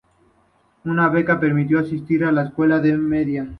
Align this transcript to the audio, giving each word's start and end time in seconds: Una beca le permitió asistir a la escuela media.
Una 0.93 1.09
beca 1.15 1.35
le 1.35 1.39
permitió 1.41 1.77
asistir 1.81 2.25
a 2.25 2.31
la 2.31 2.45
escuela 2.47 2.81
media. 2.87 3.47